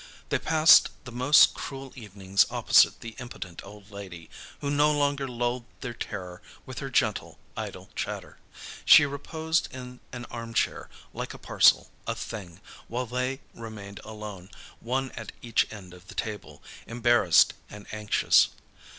They 0.29 0.39
passed 0.39 0.89
the 1.03 1.11
most 1.11 1.53
cruel 1.53 1.93
evenings 1.95 2.47
opposite 2.49 3.01
the 3.01 3.13
impotent 3.19 3.61
old 3.63 3.91
lady, 3.91 4.31
who 4.59 4.71
no 4.71 4.91
longer 4.91 5.27
lulled 5.27 5.65
their 5.81 5.93
terror 5.93 6.41
with 6.65 6.79
her 6.79 6.89
gentle, 6.89 7.37
idle 7.55 7.87
chatter. 7.95 8.39
She 8.83 9.05
reposed 9.05 9.67
in 9.71 9.99
an 10.11 10.25
armchair, 10.31 10.89
like 11.13 11.35
a 11.35 11.37
parcel, 11.37 11.91
a 12.07 12.15
thing, 12.15 12.61
while 12.87 13.05
they 13.05 13.41
remained 13.53 13.99
alone, 14.03 14.49
one 14.79 15.11
at 15.11 15.33
each 15.43 15.71
end 15.71 15.93
of 15.93 16.07
the 16.07 16.15
table, 16.15 16.63
embarrassed 16.87 17.53
and 17.69 17.85
anxious. 17.91 18.47